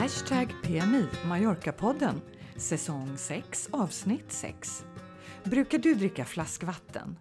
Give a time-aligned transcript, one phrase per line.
[0.00, 2.20] Hashtag PMI Mallorca-podden
[2.56, 4.84] Säsong 6 avsnitt 6
[5.44, 7.16] Brukar du dricka flaskvatten?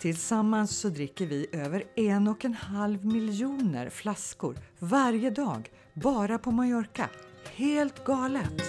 [0.00, 6.50] Tillsammans så dricker vi över en och en halv miljoner flaskor varje dag bara på
[6.50, 7.10] Mallorca.
[7.54, 8.62] Helt galet!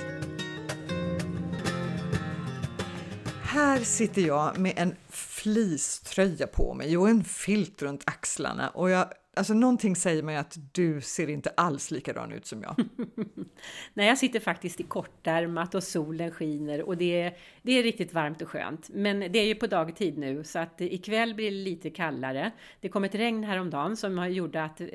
[3.43, 9.07] Här sitter jag med en fleecetröja på mig och en filt runt axlarna och jag
[9.35, 12.75] Alltså någonting säger mig att du ser inte alls likadan ut som jag.
[13.93, 18.13] Nej, jag sitter faktiskt i kortärmat och solen skiner och det är, det är riktigt
[18.13, 18.89] varmt och skönt.
[18.93, 22.51] Men det är ju på dagtid nu så att ikväll blir det lite kallare.
[22.81, 24.87] Det kom ett regn häromdagen som gjorde att eh,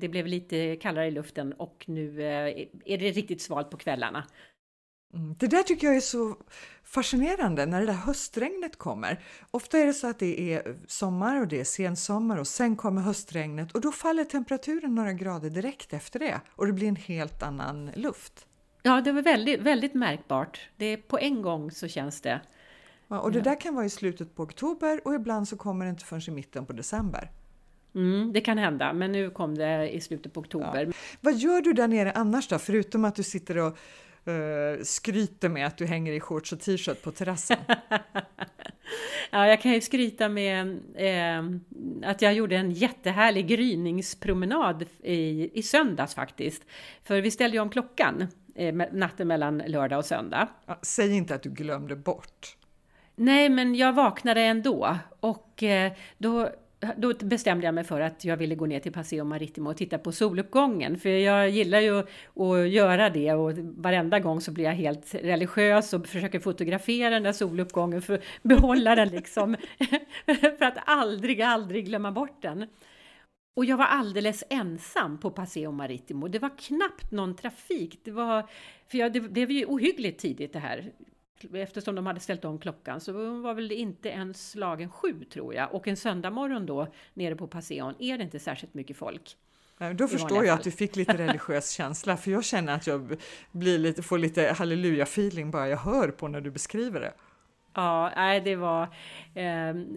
[0.00, 4.24] det blev lite kallare i luften och nu eh, är det riktigt svalt på kvällarna.
[5.14, 6.36] Mm, det där tycker jag är så
[6.84, 9.24] fascinerande när det där höstregnet kommer.
[9.50, 13.02] Ofta är det så att det är sommar och det är sensommar och sen kommer
[13.02, 17.42] höstregnet och då faller temperaturen några grader direkt efter det och det blir en helt
[17.42, 18.46] annan luft.
[18.82, 20.68] Ja, det var väldigt, väldigt märkbart.
[20.76, 22.40] Det är på en gång så känns det.
[23.08, 25.90] Ja, och det där kan vara i slutet på oktober och ibland så kommer det
[25.90, 27.30] inte förrän i mitten på december.
[27.94, 30.84] Mm, det kan hända, men nu kom det i slutet på oktober.
[30.86, 30.92] Ja.
[31.20, 33.78] Vad gör du där nere annars då, förutom att du sitter och
[34.28, 37.58] uh, skryter med att du hänger i shorts och t-shirt på terrassen.
[39.30, 41.44] ja, jag kan ju skryta med eh,
[42.10, 46.62] att jag gjorde en jättehärlig gryningspromenad i, i söndags faktiskt.
[47.02, 50.48] För vi ställde ju om klockan eh, natten mellan lördag och söndag.
[50.66, 52.56] Ja, säg inte att du glömde bort.
[53.16, 56.50] Nej, men jag vaknade ändå och eh, då
[56.96, 59.98] då bestämde jag mig för att jag ville gå ner till Paseo Maritimo och titta
[59.98, 60.98] på soluppgången.
[60.98, 65.92] För jag gillar ju att göra det och varenda gång så blir jag helt religiös
[65.92, 69.56] och försöker fotografera den där soluppgången för att behålla den liksom.
[70.58, 72.66] för att aldrig, aldrig glömma bort den.
[73.56, 76.28] Och jag var alldeles ensam på Paseo Maritimo.
[76.28, 78.00] Det var knappt någon trafik.
[78.04, 78.48] Det var,
[78.90, 80.92] för jag, det, det var ju ohyggligt tidigt det här
[81.54, 85.74] eftersom de hade ställt om klockan så var väl inte ens slagen sju tror jag.
[85.74, 89.36] Och en söndag morgon då nere på Passeon är det inte särskilt mycket folk.
[89.94, 93.16] Då förstår jag att du fick lite religiös känsla, för jag känner att jag
[93.52, 97.12] blir lite, får lite halleluja-feeling bara jag hör på när du beskriver det.
[97.78, 98.88] Ja, nej, det var...
[99.34, 99.44] Eh,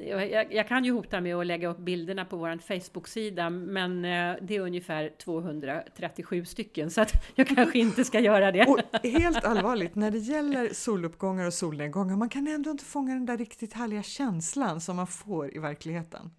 [0.09, 4.35] jag, jag, kan ju hota med att lägga upp bilderna på vår Facebook-sida, men eh,
[4.41, 8.65] det är ungefär 237 stycken, så att jag kanske inte ska göra det.
[8.65, 13.25] Och helt allvarligt, när det gäller soluppgångar och solnedgångar, man kan ändå inte fånga den
[13.25, 16.31] där riktigt härliga känslan som man får i verkligheten.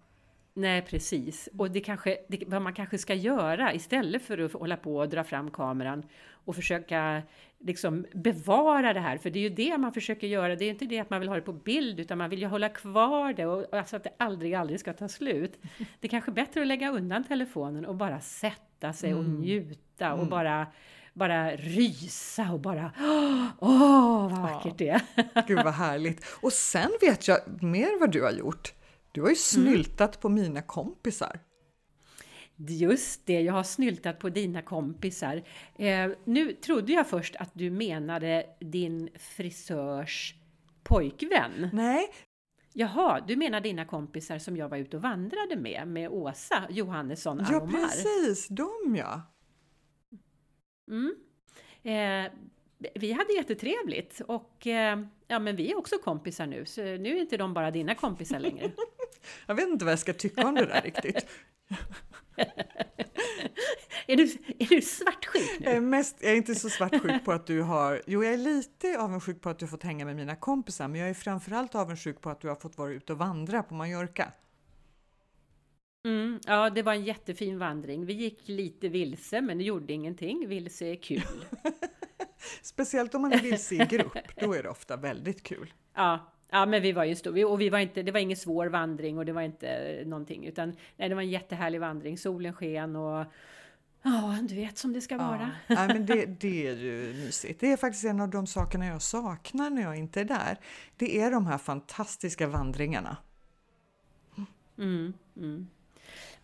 [0.53, 1.49] Nej, precis.
[1.57, 5.09] Och det kanske, det, vad man kanske ska göra istället för att hålla på och
[5.09, 6.03] dra fram kameran
[6.45, 7.21] och försöka
[7.59, 10.55] liksom bevara det här, för det är ju det man försöker göra.
[10.55, 12.47] Det är inte det att man vill ha det på bild, utan man vill ju
[12.47, 15.59] hålla kvar det och alltså att det aldrig, aldrig ska ta slut.
[15.99, 19.39] Det är kanske bättre att lägga undan telefonen och bara sätta sig och mm.
[19.39, 20.29] njuta och mm.
[20.29, 20.67] bara
[21.13, 22.91] bara rysa och bara
[23.59, 24.73] åh, vad vackert ja.
[24.77, 25.01] det är.
[25.47, 26.25] Gud vad härligt.
[26.41, 28.73] Och sen vet jag mer vad du har gjort.
[29.11, 29.35] Du har ju mm.
[29.35, 30.21] snyltat mm.
[30.21, 31.39] på mina kompisar.
[32.67, 35.43] Just det, jag har snyltat på dina kompisar.
[35.75, 40.35] Eh, nu trodde jag först att du menade din frisörs
[40.83, 41.69] pojkvän.
[41.73, 42.09] Nej.
[42.73, 47.39] Jaha, du menar dina kompisar som jag var ute och vandrade med, med Åsa Johannesson
[47.39, 47.79] Alomar?
[47.79, 49.21] Ja, precis, de ja.
[50.91, 51.15] Mm.
[51.83, 52.31] Eh,
[52.95, 57.21] vi hade jättetrevligt och eh, ja, men vi är också kompisar nu, så nu är
[57.21, 58.71] inte de bara dina kompisar längre.
[59.45, 61.27] jag vet inte vad jag ska tycka om det där riktigt.
[64.07, 64.23] är, du,
[64.59, 65.65] är du svartsjuk nu?
[65.65, 68.01] Jag är, mest, jag är inte så svartsjuk på att du har...
[68.07, 71.01] Jo, jag är lite avundsjuk på att du har fått hänga med mina kompisar, men
[71.01, 74.31] jag är framförallt avundsjuk på att du har fått vara ute och vandra på Mallorca.
[76.07, 78.05] Mm, ja, det var en jättefin vandring.
[78.05, 80.47] Vi gick lite vilse, men det gjorde ingenting.
[80.47, 81.23] Vilse är kul.
[82.61, 85.73] Speciellt om man är vilse i grupp, då är det ofta väldigt kul.
[85.93, 88.67] Ja, Ja, men vi var ju stor, och vi var inte, det var ingen svår
[88.67, 92.17] vandring och det var inte någonting, utan nej, det var en jättehärlig vandring.
[92.17, 93.25] Solen sken och
[94.01, 95.51] ja, du vet som det ska vara.
[95.67, 97.59] Ja, nej, men det, det är ju mysigt.
[97.59, 100.57] Det är faktiskt en av de sakerna jag saknar när jag inte är där.
[100.97, 103.17] Det är de här fantastiska vandringarna.
[104.77, 105.67] Mm, mm.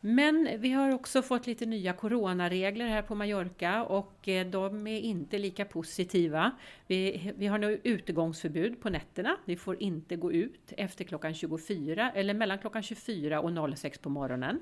[0.01, 4.99] Men vi har också fått lite nya coronaregler här på Mallorca och eh, de är
[4.99, 6.51] inte lika positiva.
[6.87, 9.37] Vi, vi har nu utegångsförbud på nätterna.
[9.45, 14.09] Vi får inte gå ut efter klockan 24 eller mellan klockan 24 och 06 på
[14.09, 14.59] morgonen.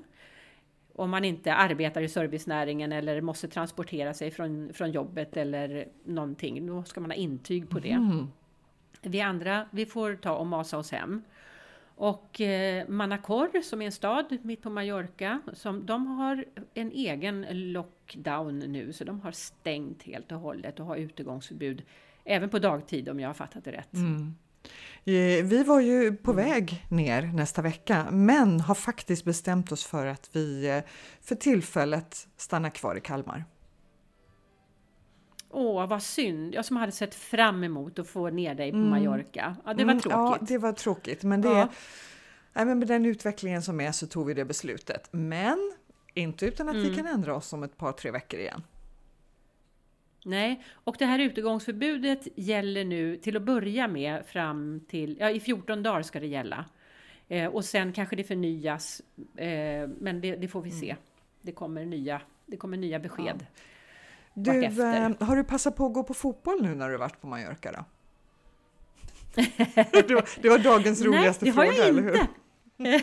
[0.94, 6.66] Om man inte arbetar i servicenäringen eller måste transportera sig från, från jobbet eller någonting.
[6.66, 7.90] Då ska man ha intyg på det.
[7.90, 8.26] Mm.
[9.02, 11.22] Vi andra, vi får ta och masa oss hem.
[11.98, 17.46] Och eh, Manacor som är en stad mitt på Mallorca, som, de har en egen
[17.72, 21.82] lockdown nu, så de har stängt helt och hållet och har utegångsförbud
[22.24, 23.94] även på dagtid om jag har fattat det rätt.
[23.94, 24.34] Mm.
[25.04, 30.06] Eh, vi var ju på väg ner nästa vecka, men har faktiskt bestämt oss för
[30.06, 30.82] att vi eh,
[31.20, 33.44] för tillfället stannar kvar i Kalmar.
[35.50, 36.54] Åh, vad synd!
[36.54, 38.90] Jag som hade sett fram emot att få ner dig på mm.
[38.90, 39.56] Mallorca.
[39.64, 40.12] Ja, det var mm, tråkigt.
[40.12, 41.68] Ja, det var tråkigt, men det ja.
[42.52, 45.08] nej, men med den utvecklingen som är så tog vi det beslutet.
[45.10, 45.72] Men
[46.14, 46.88] inte utan att mm.
[46.88, 48.62] vi kan ändra oss om ett par, tre veckor igen.
[50.24, 55.40] Nej, och det här utegångsförbudet gäller nu till att börja med fram till, ja i
[55.40, 56.64] 14 dagar ska det gälla.
[57.28, 59.02] Eh, och sen kanske det förnyas,
[59.36, 60.90] eh, men det, det, får vi se.
[60.90, 61.02] Mm.
[61.42, 63.36] Det kommer nya, det kommer nya besked.
[63.38, 63.62] Ja.
[64.42, 67.26] Du, eh, har du passat på att gå på fotboll nu när du varit på
[67.26, 67.84] Mallorca då?
[70.08, 72.18] det, var, det var dagens roligaste Nej, fråga, eller hur?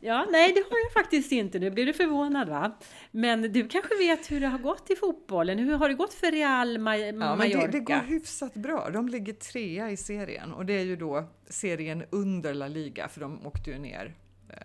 [0.00, 1.58] ja, nej det har jag faktiskt inte.
[1.58, 2.78] Nu blir du förvånad va?
[3.10, 5.58] Men du kanske vet hur det har gått i fotbollen?
[5.58, 7.26] Hur har det gått för Real Mallorca?
[7.26, 8.90] Ja, men det, det går hyfsat bra.
[8.90, 13.20] De ligger trea i serien och det är ju då serien under La Liga för
[13.20, 14.14] de åkte ju ner
[14.48, 14.56] eh,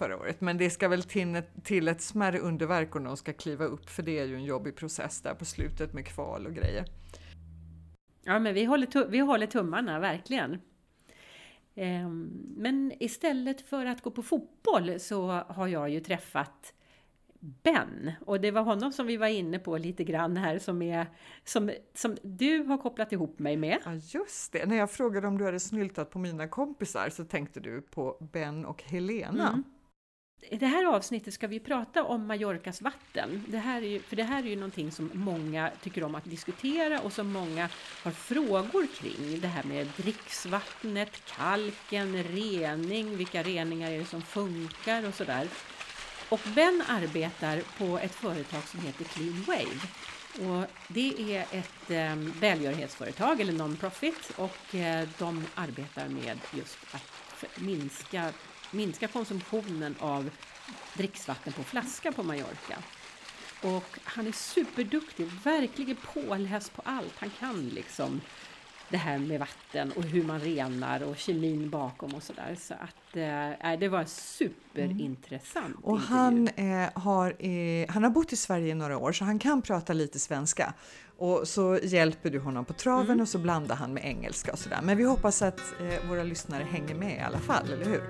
[0.00, 0.40] förra året.
[0.40, 3.90] Men det ska väl till ett, till ett smärre underverk om de ska kliva upp
[3.90, 6.84] för det är ju en jobbig process där på slutet med kval och grejer.
[8.24, 10.58] Ja, men vi håller, vi håller tummarna, verkligen.
[11.74, 16.74] Ehm, men istället för att gå på fotboll så har jag ju träffat
[17.40, 21.06] Ben och det var honom som vi var inne på lite grann här som, är,
[21.44, 23.78] som, som du har kopplat ihop mig med.
[23.84, 27.60] Ja just det, när jag frågade om du hade snyltat på mina kompisar så tänkte
[27.60, 29.48] du på Ben och Helena.
[29.48, 29.64] Mm.
[30.42, 33.44] I det här avsnittet ska vi prata om Mallorcas vatten.
[33.48, 36.24] Det här är ju, för det här är ju någonting som många tycker om att
[36.24, 37.68] diskutera och som många
[38.02, 39.40] har frågor kring.
[39.40, 45.48] Det här med dricksvattnet, kalken, rening, vilka reningar är det som funkar och sådär.
[46.28, 49.80] Och Ben arbetar på ett företag som heter Clean Wave.
[50.48, 57.44] Och det är ett eh, välgörenhetsföretag eller non-profit och eh, de arbetar med just att
[57.60, 58.32] minska
[58.70, 60.30] minska konsumtionen av
[60.94, 62.78] dricksvatten på flaska på Mallorca.
[63.62, 68.20] Och han är superduktig, verkligen påläst på allt han kan liksom.
[68.88, 72.56] Det här med vatten och hur man renar och kemin bakom och sådär.
[72.60, 75.66] Så att eh, det var superintressant.
[75.66, 75.82] Mm.
[75.82, 79.38] Och han, eh, har, eh, han har bott i Sverige i några år så han
[79.38, 80.74] kan prata lite svenska.
[81.20, 83.20] Och så hjälper du honom på traven mm.
[83.20, 84.80] och så blandar han med engelska och sådär.
[84.82, 88.02] Men vi hoppas att eh, våra lyssnare hänger med i alla fall, eller hur?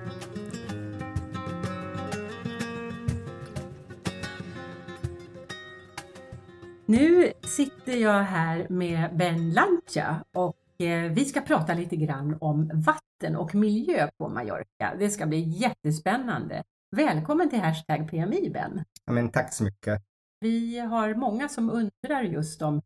[6.86, 12.70] Nu sitter jag här med Ben Lancia och eh, vi ska prata lite grann om
[12.74, 14.94] vatten och miljö på Mallorca.
[14.98, 16.62] Det ska bli jättespännande.
[16.96, 18.84] Välkommen till Hashtag PMI Ben!
[19.04, 20.02] Ja, men tack så mycket!
[20.40, 22.82] Vi har många som undrar just om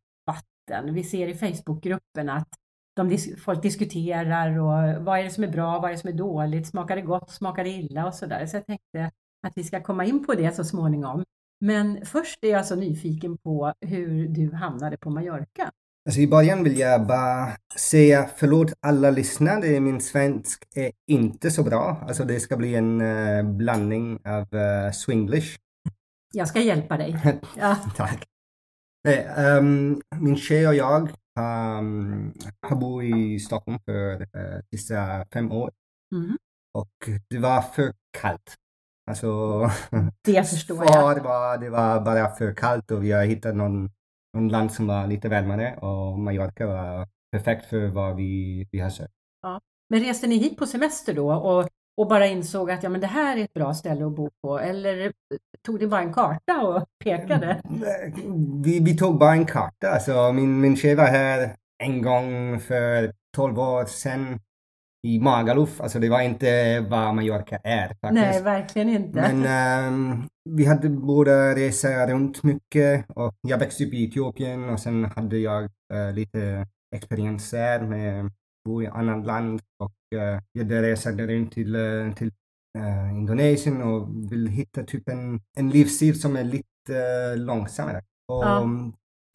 [0.68, 0.94] vatten.
[0.94, 2.48] Vi ser i Facebookgruppen att
[2.96, 6.14] de, folk diskuterar och vad är det som är bra, vad är det som är
[6.14, 8.46] dåligt, smakar det gott, smakar det illa och sådär.
[8.46, 9.10] Så jag tänkte
[9.46, 11.24] att vi ska komma in på det så småningom.
[11.60, 15.70] Men först är jag så nyfiken på hur du hamnade på Mallorca.
[16.06, 19.80] Alltså I början vill jag bara säga förlåt alla lyssnare.
[19.80, 22.04] Min svensk är inte så bra.
[22.08, 25.56] Alltså det ska bli en uh, blandning av uh, swinglish.
[26.32, 27.16] Jag ska hjälpa dig.
[27.56, 27.76] Ja.
[27.96, 28.33] Tack.
[29.04, 31.02] Nej, um, min tjej och jag
[31.40, 35.70] um, har bott i Stockholm för uh, sista fem år.
[36.14, 36.36] Mm.
[36.74, 38.54] Och det var för kallt.
[39.10, 39.60] Alltså,
[40.24, 41.16] det förstår jag.
[41.16, 43.90] Det var, det var bara för kallt och vi har hittat någon,
[44.36, 48.90] någon land som var lite varmare och Mallorca var perfekt för vad vi, vi har
[48.90, 49.14] sökt.
[49.42, 49.60] Ja.
[49.90, 53.06] Men reste ni hit på semester då och, och bara insåg att ja, men det
[53.06, 54.58] här är ett bra ställe att bo på?
[54.58, 55.12] Eller
[55.66, 57.60] tog ni bara en karta och pekade?
[58.64, 59.90] Vi, vi tog bara en karta.
[59.90, 64.40] Alltså, min, min tjej var här en gång för 12 år sedan
[65.04, 65.80] i Magaluf.
[65.80, 68.12] Alltså det var inte vad Mallorca är faktiskt.
[68.12, 69.20] Nej, verkligen inte.
[69.32, 74.80] Men um, vi hade båda resa runt mycket och jag växte upp i Etiopien och
[74.80, 78.30] sen hade jag uh, lite experienser med
[78.64, 82.32] bo i annat land och uh, jag resade runt till, uh, till
[82.78, 88.02] uh, Indonesien och vill hitta typ en, en livsstil som är lite långsammare.
[88.32, 88.68] Och ja.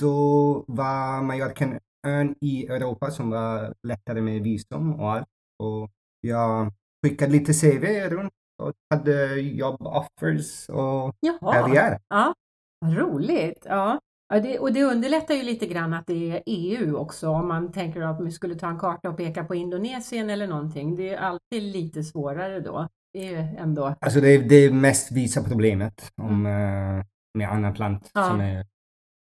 [0.01, 5.27] då var Mallorca en ön i Europa som var lättare med visum och allt.
[5.63, 5.89] Och
[6.21, 6.71] jag
[7.05, 8.33] skickade lite CV runt
[8.63, 11.51] och hade jobboffers och Jaha.
[11.51, 12.00] här vi är.
[12.07, 12.33] Ja,
[12.79, 13.65] vad roligt.
[13.65, 14.00] Ja.
[14.33, 17.71] Ja, det, och det underlättar ju lite grann att det är EU också om man
[17.71, 20.95] tänker att vi skulle ta en karta och peka på Indonesien eller någonting.
[20.95, 22.88] Det är alltid lite svårare då.
[23.13, 23.95] Det är ändå...
[24.00, 27.05] Alltså det är det mest visa problemet om, mm.
[27.33, 28.24] med annat land ja.
[28.24, 28.65] som är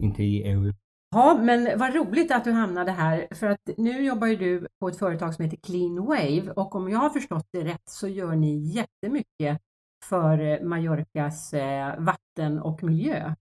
[0.04, 0.74] inte i EU.
[1.16, 4.88] Ja, men vad roligt att du hamnade här för att nu jobbar ju du på
[4.88, 8.36] ett företag som heter Clean Wave och om jag har förstått det rätt så gör
[8.36, 9.62] ni jättemycket
[10.06, 13.36] för Mallorcas eh, vatten och miljö.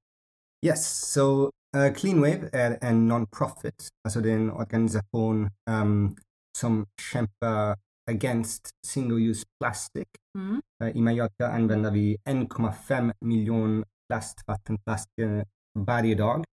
[0.67, 6.17] Yes, so uh, Clean Wave är en non-profit, alltså det är en organisation um,
[6.59, 7.79] som kämpar
[8.11, 10.09] against single-use plastic.
[10.39, 10.61] Mm.
[10.83, 15.45] Uh, I Mallorca använder vi 1,5 miljoner plastvattenflaskor
[15.79, 16.45] varje dag.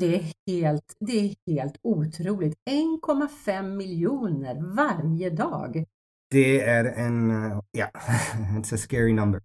[0.00, 2.54] Det är helt, det är helt otroligt.
[2.70, 5.84] 1,5 miljoner varje dag.
[6.30, 7.90] Det är en, ja, yeah,
[8.58, 9.42] it's a scary number.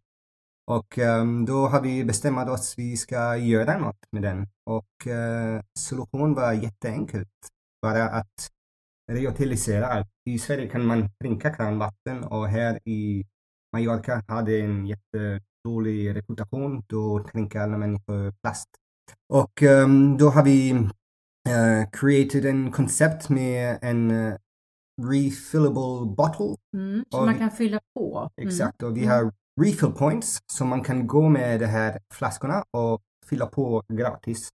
[0.71, 4.47] Och um, då har vi bestämt oss att vi ska göra något med den.
[4.65, 7.29] Och uh, solutionen var jätteenkelt.
[7.81, 8.49] Bara att
[9.11, 10.07] reutilisera allt.
[10.29, 13.25] I Sverige kan man dricka kranvatten och här i
[13.73, 16.83] Mallorca hade en jättedålig reputation.
[16.87, 18.69] Då dricker alla människor plast.
[19.33, 24.35] Och um, då har vi uh, created en koncept med en uh,
[25.01, 26.55] refillable bottle.
[26.73, 28.29] Mm, som man kan fylla på.
[28.37, 28.49] Mm.
[28.49, 33.01] Exakt, och vi har refill points så man kan gå med de här flaskorna och
[33.29, 34.49] fylla på gratis.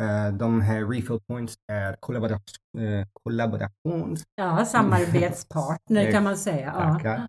[0.00, 2.56] Uh, de här refill points är kollaborations...
[2.78, 6.98] Uh, kollaborations ja, samarbetspartner kan man säga.
[7.04, 7.28] Ja.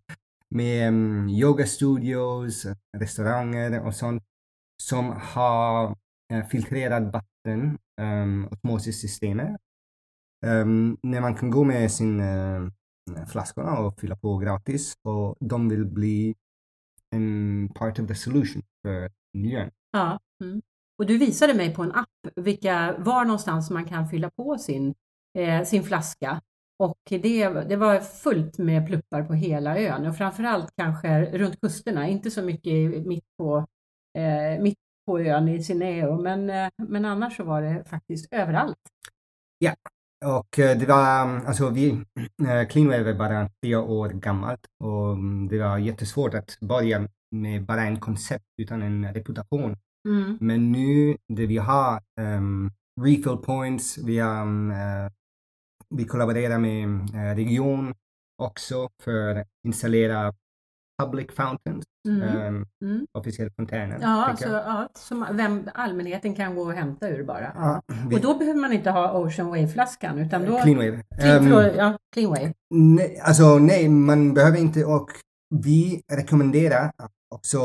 [0.50, 2.66] Med um, yoga studios,
[2.98, 4.24] restauranger och sånt
[4.84, 5.96] som har
[6.34, 9.58] uh, filtrerat vatten, um, osmosissystemet.
[10.46, 12.70] Um, när man kan gå med sin uh,
[13.28, 16.36] flaskorna och fylla på gratis och de vill bli
[17.70, 19.72] part of the solution för miljön.
[19.92, 20.20] Ja.
[20.44, 20.62] Mm.
[20.98, 24.94] Och du visade mig på en app vilka, var någonstans man kan fylla på sin,
[25.38, 26.42] eh, sin flaska.
[26.80, 32.08] Och det, det var fullt med pluppar på hela ön och framförallt kanske runt kusterna,
[32.08, 33.58] inte så mycket mitt på,
[34.18, 38.80] eh, mitt på ön i Sineo, men, eh, men annars så var det faktiskt överallt.
[39.58, 39.76] Ja,
[40.26, 41.90] och eh, det var, alltså vi,
[42.48, 47.66] eh, Cleanwave är bara tre år gammalt och mm, det var jättesvårt att börja med
[47.66, 49.78] bara en koncept utan en reputation.
[50.10, 50.38] Mm.
[50.42, 52.72] Men nu det vi har um,
[53.02, 55.12] refill points, vi, har, uh,
[55.90, 57.94] vi kollaborerar med uh, region
[58.42, 60.34] också för att installera
[61.04, 62.22] public fountains, mm.
[62.22, 63.08] Um, mm.
[63.18, 64.02] officiell fontänen.
[64.02, 67.52] Ja, alltså, ja, som vem, allmänheten kan gå och hämta ur bara.
[67.56, 68.16] Ja, vi...
[68.16, 70.62] Och då behöver man inte ha Ocean Wave-flaskan utan då...
[70.62, 71.04] Clean Wave.
[71.20, 72.54] Clean, um, ja, clean Wave.
[72.70, 75.10] Nej, alltså nej, man behöver inte och
[75.64, 76.92] vi rekommenderar
[77.34, 77.60] också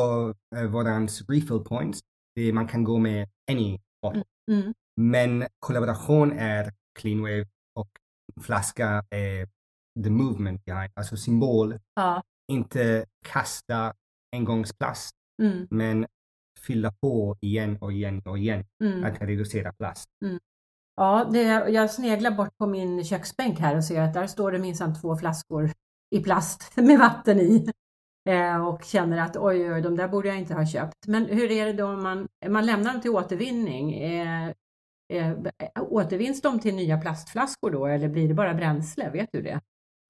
[0.56, 2.00] uh, vårans refill points.
[2.34, 4.24] Det man kan gå med any bottle.
[4.50, 4.62] Mm.
[4.62, 4.74] Mm.
[4.96, 7.88] Men kollaboration är Clean Wave och
[8.40, 9.48] flaska är
[10.04, 11.78] the movement behind, alltså symbol.
[11.94, 13.94] Ja inte kasta
[14.36, 15.66] engångsplast, mm.
[15.70, 16.06] men
[16.66, 18.64] fylla på igen och igen och igen.
[18.84, 19.04] Mm.
[19.04, 20.08] Att reducera plast.
[20.24, 20.38] Mm.
[20.96, 24.58] Ja, det, jag sneglar bort på min köksbänk här och ser att där står det
[24.58, 25.70] minsann två flaskor
[26.10, 27.70] i plast med vatten i.
[28.28, 31.06] Eh, och känner att oj, oj, de där borde jag inte ha köpt.
[31.06, 33.94] Men hur är det då om man, man lämnar dem till återvinning?
[33.94, 34.48] Eh,
[35.12, 35.34] eh,
[35.74, 39.10] återvinns de till nya plastflaskor då eller blir det bara bränsle?
[39.10, 39.60] Vet du det?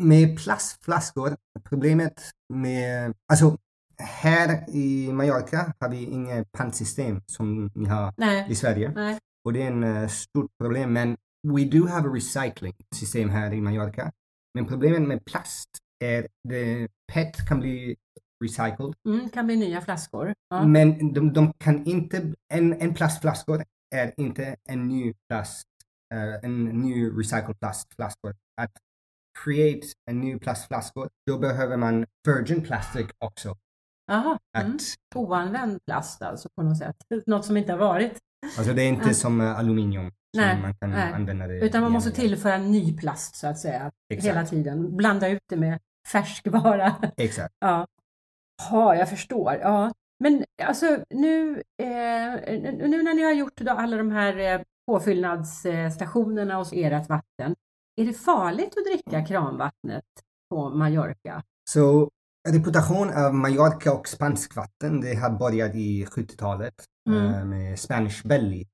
[0.03, 3.59] med plastflaskor, problemet med, alltså
[3.99, 8.47] här i Mallorca har vi inget pantsystem som ni har Nej.
[8.51, 8.93] i Sverige.
[8.95, 9.19] Nej.
[9.45, 10.93] Och det är en uh, stort problem.
[10.93, 11.17] Men
[11.49, 14.13] we do have a recycling system här i Mallorca.
[14.55, 15.69] Men problemet med plast
[16.05, 17.97] är att PET kan bli
[18.45, 18.95] recycled.
[19.07, 20.35] Mm, kan bli nya flaskor.
[20.51, 20.67] Ja.
[20.67, 23.65] Men de, de, kan inte, en, en plastflaskor
[23.95, 25.67] är inte en ny plast,
[26.15, 28.35] uh, en ny recycled plastflaskor.
[28.61, 28.73] Att
[29.45, 33.57] create en ny plastflaskor, då behöver man virgin plastic också.
[34.07, 34.79] Jaha, mm.
[35.15, 36.97] oanvänd plast alltså på något sätt.
[37.27, 38.19] Något som inte har varit.
[38.59, 40.13] Alltså det är inte som uh, aluminium.
[40.37, 41.13] Nej, man kan nej.
[41.13, 43.91] använda det Utan man måste tillföra ny plast så att säga.
[44.09, 44.31] Exakt.
[44.31, 44.97] Hela tiden.
[44.97, 45.79] Blanda ut det med
[46.13, 46.97] färskvara.
[47.17, 47.55] Exakt.
[47.61, 47.87] ja.
[48.71, 49.55] Ja, jag förstår.
[49.55, 49.93] Ja.
[50.21, 56.55] Men alltså nu, eh, nu när ni har gjort då alla de här eh, påfyllnadsstationerna
[56.55, 57.55] hos ert vatten,
[58.01, 60.05] är det farligt att dricka kranvattnet
[60.51, 61.43] på Mallorca?
[61.71, 62.11] Så
[62.49, 66.75] reputation av Mallorca och spansk vatten, det har börjat i 70-talet
[67.11, 67.35] mm.
[67.35, 68.65] äh, med Spanish Belly.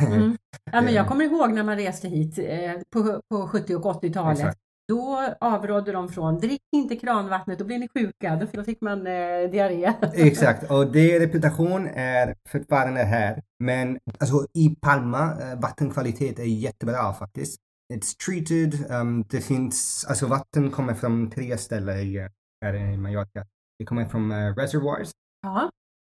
[0.00, 0.36] Mm.
[0.72, 4.56] Ja, men jag kommer ihåg när man reste hit eh, på, på 70 och 80-talet
[4.88, 9.50] då avrådde de från drick inte kranvattnet, då blir ni sjuka, då, fick man eh,
[9.50, 9.92] diarré.
[10.14, 13.42] Exakt, och det reputation är fortfarande här.
[13.58, 17.60] Men alltså i Palma, eh, vattenkvalitet är jättebra faktiskt.
[17.92, 22.28] It's treated, um, det finns, alltså vatten kommer från tre ställen i,
[22.64, 23.46] här i Mallorca.
[23.78, 25.10] Det kommer från uh, reservoirs,
[25.42, 25.70] Ja,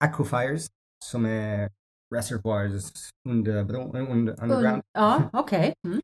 [0.04, 0.68] aquifers,
[1.04, 1.70] som är
[2.14, 2.92] reservoirs
[3.28, 5.75] under, under underground, ja okej.
[5.87, 6.00] Mm.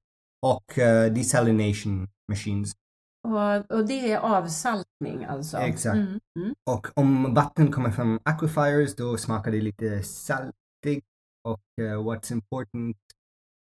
[0.47, 2.73] Och uh, desalination machines.
[3.29, 5.57] Och, och det är avsaltning alltså?
[5.57, 5.97] Exakt.
[5.97, 6.21] Mm.
[6.39, 6.55] Mm.
[6.71, 11.07] Och om vatten kommer från aquifers då smakar det lite saltigt
[11.49, 12.97] och uh, what's important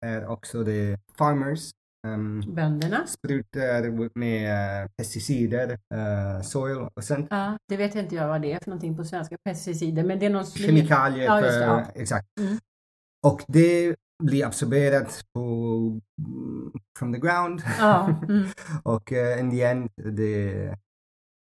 [0.06, 1.70] är också det farmers
[2.06, 3.06] um, Bönderna?
[3.06, 7.26] sprutar med uh, pesticider, uh, soil och sånt.
[7.30, 10.26] Ja, det vet inte jag vad det är för någonting på svenska, pesticider, men det
[10.26, 11.86] är någon Kemikalier Ja, för, ja.
[11.94, 12.26] exakt.
[12.40, 12.58] Mm.
[13.26, 16.00] Och det blir absorberat på,
[16.98, 18.48] from the ground Ja, mm.
[18.82, 20.76] och uh, in the end det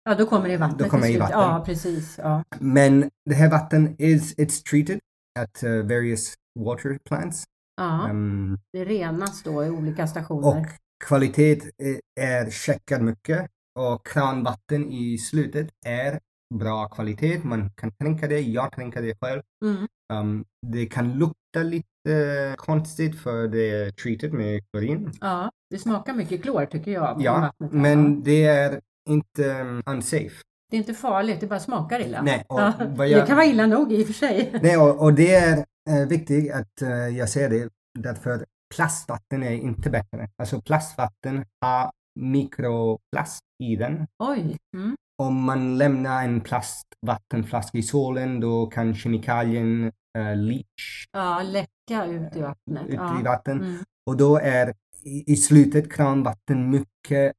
[0.10, 1.40] ja, då kommer det i vattnet Då kommer i vatten.
[1.40, 2.18] Ja, precis.
[2.18, 2.44] Ja.
[2.60, 5.00] Men det här vatten is it's treated
[5.40, 7.44] at uh, various water plants.
[7.82, 10.48] Ja, Um, det renas då i olika stationer.
[10.48, 10.66] och
[11.06, 13.48] kvalitet är, är checkad mycket
[13.80, 16.20] och kranvatten i slutet är
[16.54, 17.44] bra kvalitet.
[17.44, 19.42] Man kan tänka det, jag tänker det själv.
[19.66, 19.88] Mm.
[20.14, 25.12] Um, det kan lukta lite konstigt för det är treated med klorin.
[25.22, 27.18] Ja, det smakar mycket klor tycker jag.
[27.22, 30.36] Ja, här, men det är inte um, unsafe.
[30.72, 32.22] Det är inte farligt, det bara smakar illa.
[32.22, 32.74] Nej, ja.
[32.80, 34.60] jag- Det kan vara illa nog i och för sig.
[34.64, 35.58] Nej, och, och det är
[35.90, 38.46] eh, viktigt att eh, jag säger det därför
[38.76, 40.30] plastvatten är inte bättre.
[40.38, 44.08] Alltså plastvatten har mikroplast i den.
[44.24, 44.58] Oj!
[44.76, 44.96] Mm.
[45.24, 52.36] Om man lämnar en plastvattenflaska i solen då kan kemikalien uh, leach Ja, läcka ut
[52.36, 52.88] i vattnet.
[52.88, 53.20] ut ja.
[53.20, 53.62] i vatten.
[53.62, 53.78] Mm.
[54.10, 57.34] Och då är i, i slutet kranvatten mycket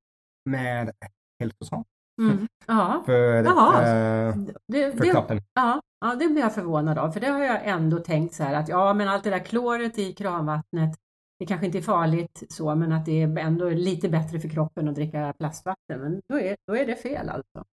[0.51, 0.93] mer
[1.41, 1.87] hälsosamt
[2.23, 2.49] Mm.
[2.67, 3.83] Ja, för, Jaha.
[4.29, 4.37] eh,
[4.69, 5.43] det, för det, kroppen.
[5.55, 7.11] ja, ja, det blir jag förvånad av.
[7.11, 9.99] För det har jag ändå tänkt så här att ja, men allt det där kloret
[9.99, 10.97] i kranvattnet,
[11.39, 14.89] det kanske inte är farligt så, men att det är ändå lite bättre för kroppen
[14.89, 16.01] att dricka plastvatten.
[16.01, 17.65] Men då är, då är det fel alltså.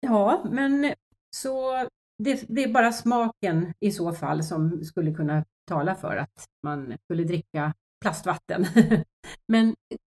[0.00, 0.94] Ja, men
[1.36, 1.86] så
[2.18, 6.96] det, det är bara smaken i så fall som skulle kunna tala för att man
[7.04, 8.66] skulle dricka plastvatten.
[9.48, 9.74] men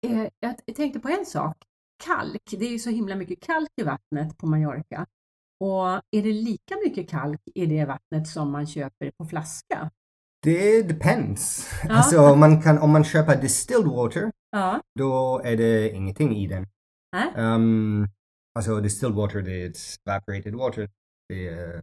[0.07, 1.57] eh, jag tänkte på en sak.
[2.03, 5.05] Kalk, det är ju så himla mycket kalk i vattnet på Mallorca.
[5.59, 9.89] Och är det lika mycket kalk i det vattnet som man köper på flaska?
[10.43, 11.71] Det depends.
[11.83, 11.93] Ja.
[11.93, 16.67] Alltså man kan, om man köper distilled water Ja, då är det ingenting i den.
[17.11, 17.33] Nej.
[17.55, 18.07] Um,
[18.55, 19.73] alltså distilled water, det är
[20.05, 20.89] evaporated water.
[21.29, 21.81] Det är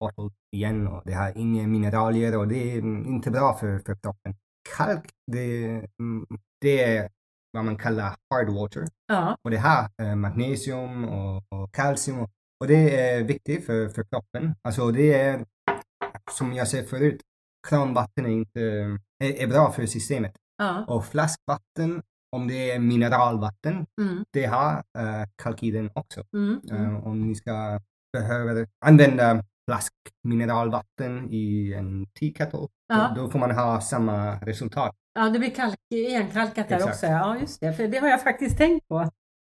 [0.00, 3.94] bottled igen och det har inga mineralier och det är mm, inte bra för, för
[3.94, 4.34] kroppen.
[4.76, 5.64] Kalk, det,
[5.98, 6.26] mm,
[6.60, 7.10] det är
[7.52, 12.30] vad man kallar hard water ja, och det har eh, magnesium och, och kalcium och,
[12.60, 14.54] och det är viktigt för, för kroppen.
[14.62, 15.44] Alltså det är,
[16.30, 17.20] som jag sa förut,
[17.68, 18.60] kranvatten är inte
[19.24, 20.32] är, är bra för systemet.
[20.58, 20.84] ja.
[20.88, 22.02] Och flaskvatten,
[22.36, 26.24] om det är mineralvatten, Mm, det har uh, kalk i den också.
[26.36, 26.84] mm, mm.
[26.84, 27.80] Eh, om ni ska
[28.12, 33.12] behöva använda flaskmineralvatten i en tea kettle, Ja.
[33.16, 34.94] då, får man ha samma resultat.
[35.14, 36.94] Ja, det blir kalk, igenkalkat där Exakt.
[36.94, 37.06] också.
[37.06, 37.72] Ja, just det.
[37.72, 38.98] För det har jag faktiskt tänkt på.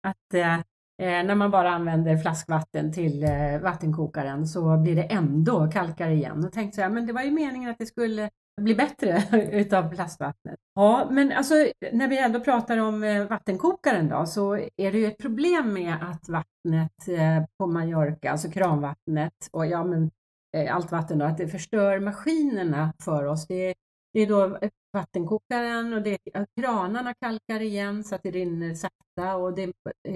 [0.07, 0.61] Att eh, eh,
[0.99, 6.45] när man bara använder flaskvatten till eh, vattenkokaren så blir det ändå kalkare igen.
[6.45, 8.29] Och tänkte så här, men det var ju meningen att det skulle
[8.61, 10.59] bli bättre utav plastvattnet.
[10.75, 11.53] Ja, men alltså
[11.91, 15.95] när vi ändå pratar om eh, vattenkokaren då så är det ju ett problem med
[16.01, 20.11] att vattnet eh, på Mallorca, alltså kranvattnet och ja men
[20.57, 23.47] eh, allt vatten då, att det förstör maskinerna för oss.
[23.47, 23.73] Det,
[24.13, 24.57] det är då
[24.93, 26.17] vattenkokaren och det,
[26.61, 29.73] kranarna kalkar igen så att det rinner sakta och det,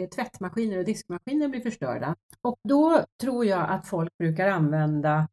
[0.07, 2.15] tvättmaskiner och diskmaskiner blir förstörda.
[2.41, 5.27] Och då tror jag att folk brukar använda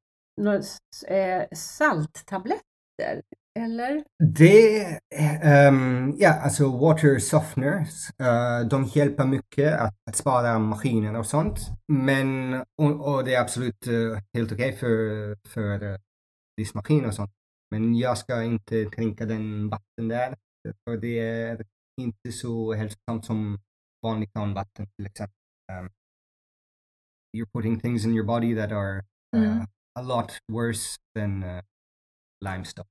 [1.53, 2.72] salttabletter
[3.03, 3.23] salttabletter,
[3.59, 4.05] eller?
[4.39, 4.85] Det,
[5.15, 11.59] ehm, ja, alltså water softeners, eh, de hjälper mycket att, att spara maskiner och sånt.
[11.93, 15.99] Men, och, och det är absolut eh, helt okej för, för uh,
[16.57, 17.31] diskmaskin och sånt.
[17.71, 20.37] Men jag ska inte dricka den vatten där,
[20.85, 21.65] för det är
[22.01, 23.59] inte så hälsosamt som
[24.03, 25.37] vanligt kranvatten till exempel.
[25.73, 25.91] Um,
[27.37, 29.03] you're putting things in your body that are uh,
[29.37, 29.67] Mm.
[29.97, 31.63] a lot worse than uh,
[32.41, 32.87] limestone.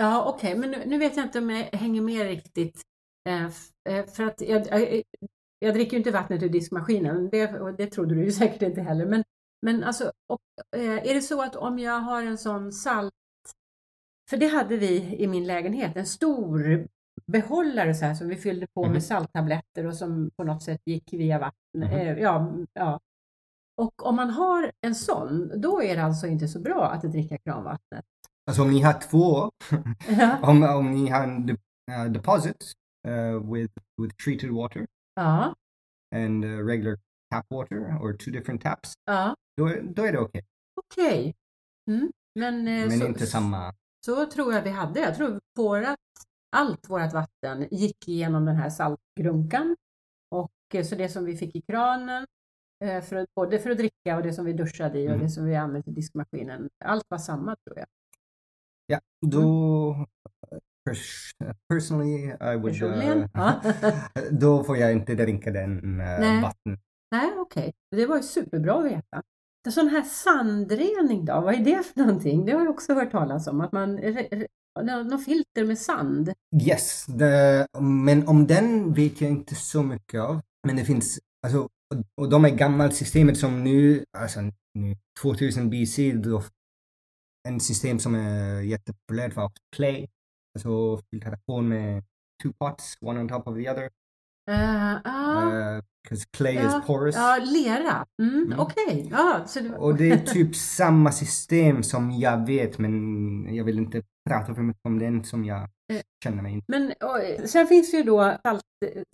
[0.00, 2.82] Ja, okej, men nu, nu vet jag inte om jag hänger med riktigt.
[3.28, 3.44] Eh,
[3.88, 5.02] eh, för att jag, jag,
[5.58, 8.80] jag dricker ju inte vattnet ur diskmaskinen, det, och det trodde du ju säkert inte
[8.80, 9.06] heller.
[9.06, 9.24] Men,
[9.62, 10.40] men alltså, och,
[10.76, 13.12] eh, är det så att om jag har en sån salt...
[14.30, 16.88] För det hade vi i min lägenhet, en stor
[17.26, 18.92] behållare så här som vi fyllde på Mhm.
[18.92, 21.80] med salttabletter och som på något sätt gick via vatten.
[21.80, 21.84] Mhm.
[21.92, 23.00] Eh, ja, ja.
[23.76, 27.38] Och om man har en sån, då är det alltså inte så bra att dricka
[27.38, 28.04] kranvattnet.
[28.48, 29.50] Alltså om ni har två,
[30.18, 32.72] Ja, om, om ni har en de, uh, deposit
[33.08, 35.54] uh, with, with treated water ja,
[36.14, 36.98] and uh, regular
[37.34, 39.34] tap water or two different taps, ja.
[39.56, 40.42] då, är- då är det okej.
[40.80, 41.34] okej.
[41.90, 42.12] Mm.
[42.38, 43.74] Men, Men så, inte samma.
[44.06, 45.00] så tror jag vi hade.
[45.00, 45.98] Jag tror vårat,
[46.56, 49.76] allt vårt vatten gick igenom den här saltgrunkan.
[50.34, 52.26] Och så det som vi fick i kranen,
[53.02, 55.20] för att, både för att dricka och det som vi duschade i och Mm.
[55.26, 57.86] det som vi använde i diskmaskinen, allt var samma tror jag.
[58.90, 60.06] Ja, då
[60.90, 61.32] pers
[61.68, 62.82] personally I would...
[62.82, 63.26] Uh,
[64.30, 66.42] då får jag inte dricka den uh, Nej.
[66.42, 66.78] vatten.
[67.10, 67.72] Nej, okej.
[67.96, 69.22] Det var ju superbra att veta.
[69.66, 72.44] En sån här sandrening då, vad är det för någonting?
[72.44, 74.46] Det har jag också hört talas om, att man re- re-
[74.82, 76.32] nå- något filter med sand.
[76.62, 80.40] Yes, the, men om den vet jag inte så mycket av.
[80.66, 81.68] Men det finns, alltså,
[82.16, 84.40] och, de är gammalt systemet som nu, alltså
[84.74, 86.42] nu, 2000 BC, då,
[87.48, 90.06] en system som är jättepopulärt var clay.
[90.54, 92.04] Alltså filtration med
[92.42, 93.90] two pots, one on top of the other.
[94.50, 97.14] Uh, ah, Because clay Ja, is porous.
[97.16, 98.06] ja, lera.
[98.22, 98.60] Mm, Mm.
[98.60, 103.64] Okej, ja, så det, Och det är typ samma system som jag vet, men jag
[103.64, 105.68] vill inte prata för mycket om den som jag
[106.24, 106.64] känner mig inte.
[106.68, 108.62] Men och, sen finns det ju då salt,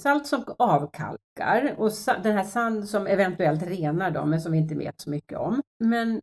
[0.03, 4.59] salt som avkalkar och sa, den här sand som eventuellt renar dem, men som vi
[4.59, 5.63] inte vet så mycket om.
[5.85, 6.21] Men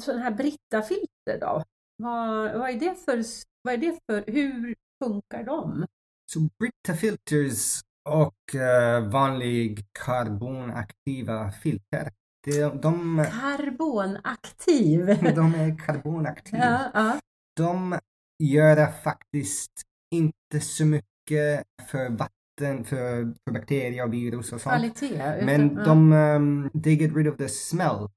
[0.00, 1.62] sådana här Britta-filter då?
[1.96, 3.24] Vad, vad, är det för,
[3.62, 5.86] vad är det för, hur funkar de?
[6.32, 12.12] Så Brita filters och eh, vanlig karbonaktiva filter,
[12.46, 15.06] de, de, Karbonaktiv.
[15.34, 16.64] de är karbonaktiva.
[16.64, 17.20] ja, ja.
[17.56, 17.98] De
[18.42, 19.72] gör faktiskt
[20.14, 24.74] inte så mycket för vatten, för, för bakterier och virus och sånt.
[24.76, 25.14] Kvalitet.
[25.14, 28.08] utan- Men de, um, they get rid of the smell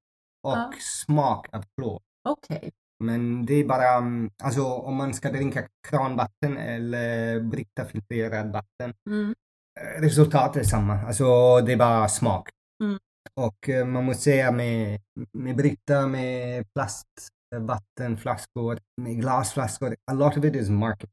[0.43, 0.71] och Ja.
[1.05, 1.99] smak av klor.
[2.29, 2.71] Okej.
[3.03, 9.35] Men det är bara, um, alltså om man ska dricka kranvatten eller Brita-filtrerad vatten, Mm.
[9.79, 11.01] eh, resultatet är samma.
[11.01, 11.25] Alltså
[11.61, 12.49] det är bara smak.
[12.83, 12.99] Mm.
[13.35, 15.01] Och eh, man måste säga med,
[15.33, 21.09] med Brita, med plastvattenflaskor, med glasflaskor, a lot of it is market.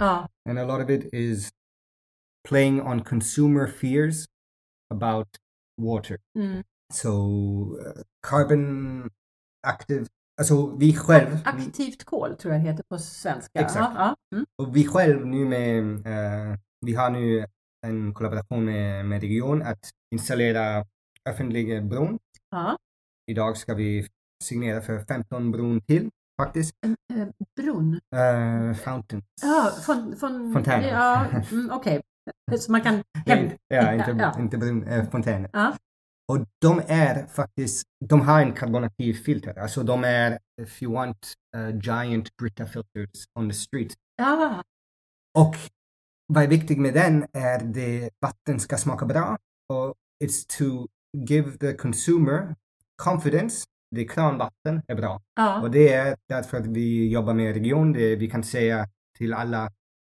[0.00, 0.28] Ja.
[0.48, 1.50] And a lot of it is
[2.48, 4.24] playing on consumer fears
[4.94, 5.28] about
[5.82, 6.18] water.
[6.38, 6.62] Mm.
[6.92, 7.08] So
[7.78, 9.10] uh, carbon
[9.66, 10.06] active,
[10.40, 13.60] alltså vi själv, Aktivt kol tror jag det heter på svenska.
[13.60, 13.94] Exakt.
[13.94, 14.36] Ja, ja.
[14.36, 14.46] Mm.
[14.62, 17.46] och vi själv nu med, eh, vi har nu
[17.86, 20.86] en kollaboration med, med region att installera
[21.30, 22.18] offentliga bron.
[22.50, 22.76] ja.
[23.30, 24.06] Idag ska vi
[24.44, 26.74] signera för 15 bron till faktiskt.
[27.14, 27.26] Eh,
[27.60, 27.92] Bron.
[27.94, 29.24] Uh, fountains.
[29.42, 30.88] Ja, fon, fon, Fontäner.
[30.88, 32.02] Ja, mm, okej.
[32.58, 34.40] Så man kan inte- ja, inte, Ja.
[34.40, 35.50] inte brun, äh, fontäner.
[35.52, 35.76] Ja.
[36.32, 39.58] Och de är faktiskt, de har en karbonaktiv filter.
[39.58, 43.92] Alltså de är, if you want, uh, giant Brita filters on the street.
[44.16, 44.62] Ja,
[45.38, 45.56] Och
[46.26, 50.86] vad är viktigt med den är det vatten ska smaka bra och it's to
[51.28, 52.54] give the consumer
[53.02, 53.66] confidence.
[53.90, 55.22] Det kranvatten är bra.
[55.36, 55.60] ja.
[55.62, 57.92] Och det är därför att vi jobbar med region.
[57.92, 59.72] Det, vi kan säga till alla,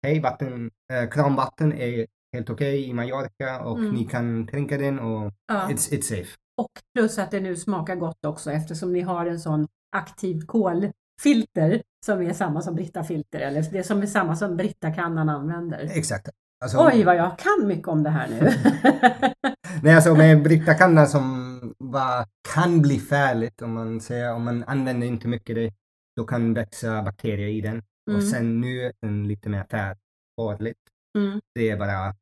[0.03, 3.95] hej vatten, eh, kranvatten är helt okej i Mallorca och Mm.
[3.95, 5.69] ni kan dricka den och ja.
[5.71, 6.37] it's, it's safe.
[6.57, 11.83] Och plus att det nu smakar gott också eftersom ni har en sån aktiv kolfilter
[12.07, 15.79] som är samma som Britta-filter eller det som är samma som Britta-kannan använder.
[15.93, 16.29] Exakt.
[16.65, 18.51] Alltså, Oj vad jag kan mycket om det här nu.
[19.83, 25.07] Nej, alltså med Brita-kanna som var, kan bli farligt om man säger, om man använder
[25.07, 25.73] inte mycket det,
[26.17, 27.83] då kan växa bakterier i den.
[28.11, 28.17] Mm.
[28.17, 30.79] Och sen nu är den lite mer färdigt.
[31.19, 32.15] Mm, Det är bara,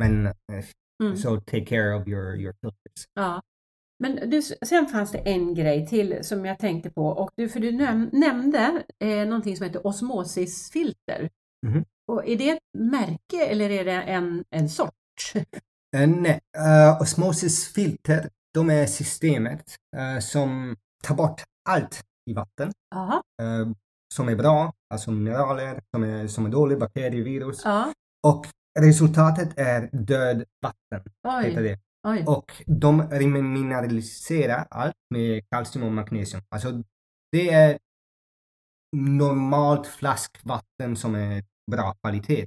[0.00, 0.64] men eh,
[1.02, 1.16] mm.
[1.16, 3.04] so take care of your, your filters.
[3.14, 3.42] Ja.
[4.02, 7.60] Men du, sen fanns det en grej till som jag tänkte på och du, för
[7.60, 11.30] du näm nämnde eh, någonting som heter osmosisfilter.
[11.66, 11.84] Mhm.
[12.12, 14.94] Och är det ett märke eller är det en, en sort?
[15.96, 22.72] Uh, nej, uh, osmosis filter, de är systemet eh, som tar bort allt i vatten
[23.42, 23.68] eh,
[24.14, 27.64] som är bra, alltså mineraler, som är, som är dåligt, bakterier, virus.
[28.26, 28.46] Och
[28.78, 31.12] resultatet är död vatten,
[31.44, 31.78] heter oj, det.
[32.08, 32.24] oj.
[32.26, 32.96] Och de
[33.52, 36.42] mineraliserar allt med kalcium och magnesium.
[36.48, 36.82] Alltså
[37.32, 37.78] det är
[38.96, 42.46] normalt flaskvatten som är bra kvalitet.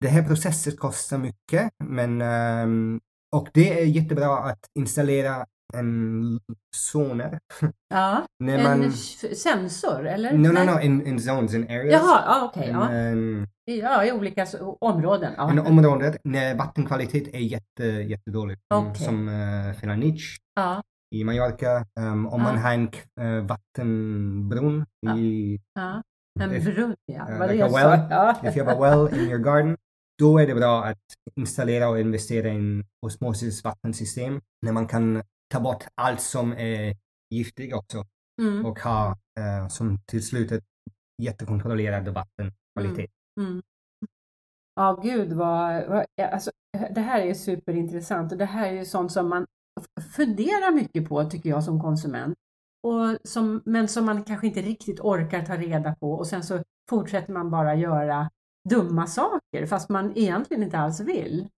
[0.00, 3.00] Det här processen kostar mycket men ehm,
[3.32, 6.40] och det är jättebra att installera en
[6.76, 7.38] zoner.
[7.94, 8.88] Ja, När en man...
[8.88, 10.32] f- sensor eller?
[10.32, 10.66] No, no, Nej.
[10.66, 11.92] no, in, in zones, in areas.
[11.92, 12.68] Jaha, ja, okej.
[12.68, 12.90] En, ja.
[12.90, 14.46] en, ja, i olika
[14.80, 15.32] områden.
[15.36, 15.50] Ja.
[15.50, 18.60] en område när vattenkvalitet är jätte, jättedåligt.
[18.74, 19.04] Som- Okej.
[19.04, 20.82] Som uh, Felanich ja,
[21.14, 21.86] i Mallorca.
[22.00, 22.46] Um, om Ja.
[22.52, 22.88] man har en
[23.20, 24.86] uh, vattenbrunn
[25.18, 26.02] i ja.
[26.40, 27.28] En If- brunn, ja.
[27.30, 28.48] eh, det like a well, Ja.
[28.48, 29.76] If you have a well in your garden,
[30.18, 30.98] då är det bra att
[31.36, 36.96] installera och investera i en osmosis vattensystem när man kan ta bort allt som är
[37.30, 38.04] giftigt också
[38.40, 40.64] Mm, och ha eh, som till slut ett
[41.22, 43.10] jättekontrollerad vattenkvalitet.
[43.40, 43.62] mm.
[44.74, 46.50] Ja, gud vad, vad alltså,
[46.90, 49.46] det här är superintressant och det här är ju sånt som man
[50.16, 52.38] funderar mycket på tycker jag som konsument.
[52.82, 56.62] Och som, men som man kanske inte riktigt orkar ta reda på och sen så
[56.90, 58.30] fortsätter man bara göra
[58.68, 61.48] dumma saker fast man egentligen inte alls vill.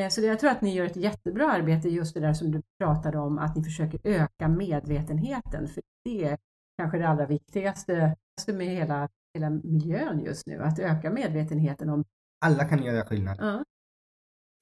[0.00, 2.62] Eh, Så jag tror att ni gör ett jättebra arbete just det där som du
[2.78, 6.38] pratade om att ni försöker öka medvetenheten för det är
[6.78, 12.04] kanske det allra viktigaste med hela, hela miljön just nu, att öka medvetenheten om
[12.44, 13.36] Alla kan göra skillnad.
[13.40, 13.64] Ja,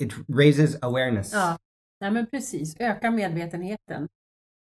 [0.02, 1.32] It raises awareness.
[1.32, 1.58] ja.
[2.00, 4.08] Nej, men precis, öka medvetenheten.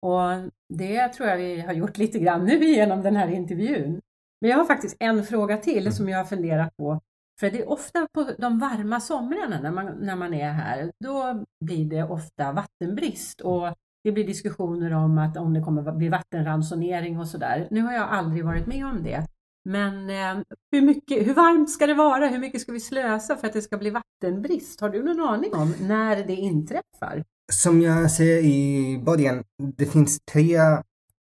[0.02, 4.00] Och det tror jag vi har gjort lite grann nu genom den här intervjun.
[4.40, 5.92] Men jag har faktiskt en fråga till Mm.
[5.92, 7.00] som jag har funderat på.
[7.40, 11.44] För det är ofta på de varma somrarna när man, när man är här, då
[11.64, 17.18] blir det ofta vattenbrist och det blir diskussioner om att om det kommer bli vattenransonering
[17.18, 17.68] och sådär.
[17.70, 19.26] Nu har jag aldrig varit med om det.
[19.64, 22.28] Men eh, hur, mycket, hur varmt ska det vara?
[22.28, 24.80] Hur mycket ska vi slösa för att det ska bli vattenbrist?
[24.80, 27.24] Har du någon aning om när det inträffar?
[27.52, 29.44] Som jag säger i början,
[29.76, 30.58] det finns tre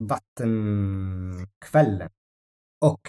[0.05, 2.09] vattenkvällar.
[2.85, 3.01] Och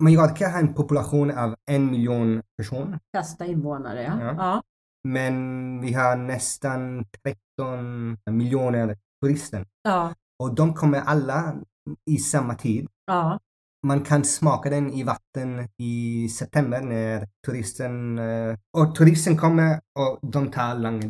[0.00, 2.98] Mallorca har en population av en miljon personer.
[3.16, 4.20] Fasta invånare, ja.
[4.20, 4.34] Ja.
[4.38, 4.62] ja.
[5.08, 7.04] Men vi har nästan
[7.58, 9.66] 13 miljoner turister.
[9.82, 11.54] Ja, Och de kommer alla
[12.10, 12.88] i samma tid.
[13.06, 13.38] ja,
[13.86, 18.18] Man kan smaka den i vatten i september när turisten...
[18.18, 21.00] eh, Och turisten kommer och de tar lång...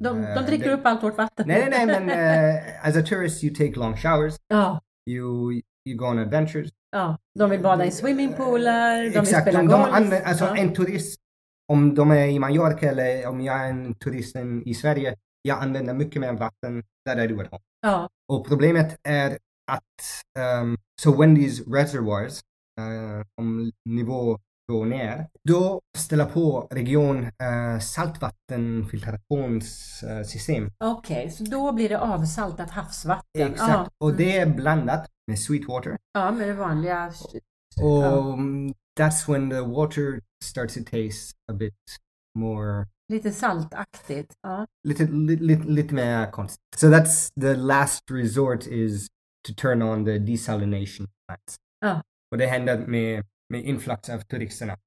[0.00, 1.48] de, eh, de dricker det- upp allt vårt vatten.
[1.48, 4.80] Nej, nej, nej, men uh, as a tourist you take long showers, Ja,
[5.10, 5.52] you,
[5.88, 6.70] you go on adventures.
[6.96, 7.18] Ja.
[7.38, 9.86] De vill bada i swimmingpoolar, de vill Exakt, spela de, golf.
[9.86, 10.56] de använder, alltså ja.
[10.56, 11.20] en turist,
[11.72, 15.94] om de är i Mallorca eller om jag är en turist i Sverige, jag använder
[15.94, 17.48] mycket mer vatten där är du
[17.82, 19.38] ja, Och problemet är
[19.72, 22.40] att, um, so when these reservoirs,
[22.80, 24.38] uh, om nivå
[24.72, 30.70] går ner, då ställer på region uh, saltvattenfiltrationssystem.
[30.84, 33.52] okej, så då blir det avsaltat havsvatten.
[33.52, 35.96] Exakt, Ja, och det är blandat med sweet water.
[36.12, 37.12] ja, med det vanliga.
[37.82, 38.38] Och Ja.
[39.00, 41.74] that's when the water starts to taste a bit
[42.38, 44.34] more Lite saltaktigt.
[44.42, 46.60] Ja, lite, lite, lite, lite mer konstigt.
[46.76, 49.08] So that's the last resort is
[49.48, 51.56] to turn on the desalination plants.
[51.80, 52.02] Ja.
[52.30, 54.78] Och det händer med, med influxen av turisterna.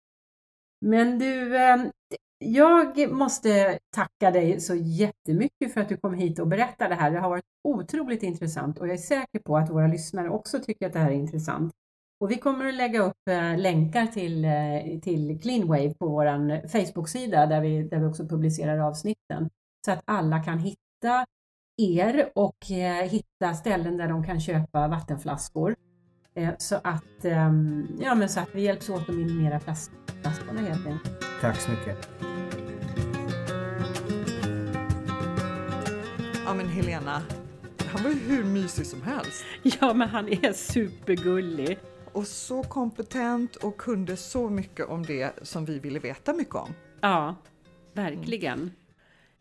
[0.85, 1.91] Men du, ehm,
[2.45, 7.11] jag måste tacka dig så jättemycket för att du kom hit och berättade det här.
[7.11, 10.87] Det har varit otroligt intressant och jag är säker på att våra lyssnare också tycker
[10.87, 11.73] att det här är intressant.
[12.21, 17.45] Och vi kommer att lägga upp eh, länkar till, eh, till Cleanwave på vår Facebook-sida
[17.45, 19.49] där vi, där vi också publicerar avsnitten.
[19.85, 21.25] Så att alla kan hitta
[21.77, 25.75] er och eh, hitta ställen där de kan köpa vattenflaskor.
[26.35, 30.87] Eh, så, att, ehm, ja, men så att vi hjälps åt att minimera plastflaskorna helt
[30.87, 31.25] enkelt.
[31.41, 32.09] Tack så mycket.
[36.45, 37.21] Ja men Helena,
[37.85, 39.43] han var ju hur mysig som helst.
[39.63, 41.79] Ja, men han är supergullig.
[42.13, 46.73] Och så kompetent och kunde så mycket om det som vi ville veta mycket om.
[47.01, 47.35] Ja,
[47.93, 48.71] verkligen.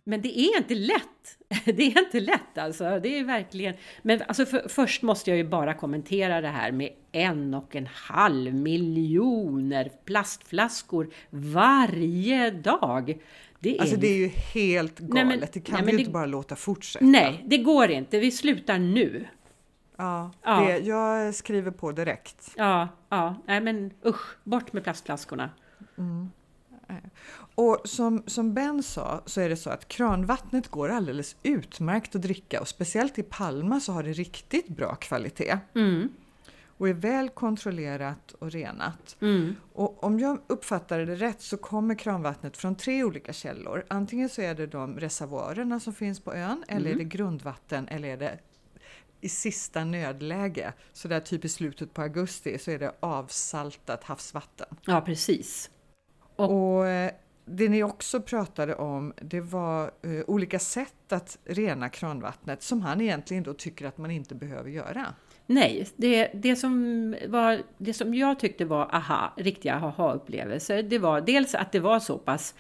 [0.09, 1.05] Men det är inte lätt.
[1.65, 3.01] Det är inte lätt alltså.
[3.03, 3.75] Det är verkligen.
[4.03, 7.87] Men alltså för, först måste jag ju bara kommentera det här med en och en
[7.93, 13.19] halv miljoner plastflaskor varje dag.
[13.61, 15.97] Det är, Alltså det är ju helt galet, Nej, men- det kan nej, vi ju
[15.97, 17.05] det- inte bara låta fortsätta.
[17.05, 18.19] Nej, det går inte.
[18.19, 19.27] Vi slutar nu.
[19.97, 20.61] Ja, Ja.
[20.61, 22.51] Det, jag skriver på direkt.
[22.57, 25.51] Ja, ja, nej men usch, bort med plastflaskorna.
[27.55, 32.23] Och som, som Ben sa så är det så att kranvattnet går alldeles utmärkt att
[32.23, 36.09] dricka och speciellt i Palma så har det riktigt bra kvalitet Mm,
[36.67, 39.17] och är väl kontrollerat och renat.
[39.21, 43.85] mm, Och om jag uppfattade det rätt så kommer kranvattnet från tre olika källor.
[43.89, 48.09] Antingen så är det de reservoarerna som finns på ön eller är det grundvatten eller
[48.09, 48.39] är det
[49.21, 54.67] i sista nödläge, så där typ i slutet på augusti, så är det avsaltat havsvatten.
[54.87, 55.71] ja, precis.
[56.39, 57.11] Och- Och eh,
[57.45, 63.01] det ni också pratade om, det var eh, olika sätt att rena kranvattnet som han
[63.01, 65.07] egentligen då tycker att man inte behöver göra.
[65.47, 71.21] Nej, det, det, som var, det som jag tyckte var aha, riktiga aha-upplevelser, det var
[71.21, 72.55] dels att det var så pass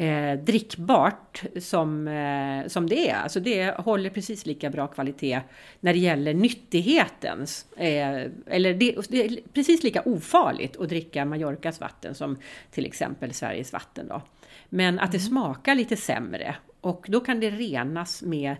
[0.00, 3.16] eh, drickbart som, eh, som det är.
[3.16, 5.40] Alltså det håller precis lika bra kvalitet
[5.80, 7.46] när det gäller nyttigheten.
[7.76, 12.36] Eh, eller det, det, är precis lika ofarligt att dricka Mallorcas vatten som
[12.70, 14.08] till exempel Sveriges vatten.
[14.08, 14.22] Då.
[14.68, 15.28] Men att det mm.
[15.28, 18.56] smakar lite sämre och då kan det renas med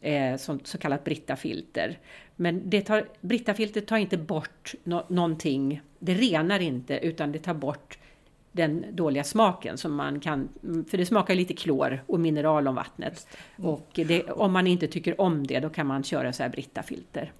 [0.00, 1.98] eh, så, så kallat Brittafilter.
[2.36, 7.54] Men det tar, Brittafiltret tar inte bort no någonting, det renar inte utan det tar
[7.54, 7.98] bort
[8.56, 10.48] den dåliga smaken som man kan,
[10.90, 13.28] för det smakar lite klor och mineral om vattnet.
[13.58, 13.70] Mm.
[13.70, 17.32] Och det, om man inte tycker om det, då kan man köra så här Brittafilter.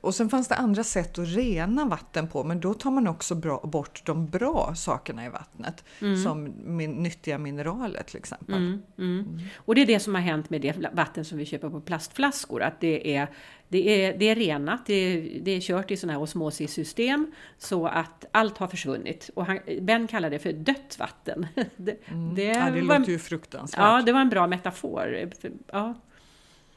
[0.00, 3.34] Och sen fanns det andra sätt att rena vatten på, men då tar man också
[3.34, 6.22] bra, bort de bra sakerna i vattnet, mm.
[6.22, 8.54] som min, nyttiga mineraler till exempel.
[8.54, 9.20] Mm, mm.
[9.20, 9.40] mm.
[9.56, 12.62] Och det är det som har hänt med det vatten som vi köper på plastflaskor,
[12.62, 13.28] att det är,
[13.68, 17.86] det är, det är renat, det är, det är kört i sådana här osmosisystem så
[17.86, 19.30] att allt har försvunnit.
[19.34, 21.46] Och han, ben kallar det för dött vatten.
[21.76, 22.34] det, mm.
[22.34, 23.80] det, ja, det låter ju fruktansvärt.
[23.80, 25.30] Ja, det var en bra metafor.
[25.72, 25.94] Ja.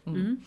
[0.06, 0.38] Mm.